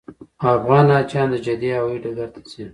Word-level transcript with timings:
افغان 0.55 0.85
حاجیان 0.95 1.27
د 1.31 1.35
جدې 1.45 1.69
هوایي 1.77 2.01
ډګر 2.03 2.29
ته 2.33 2.39
ځي. 2.51 2.63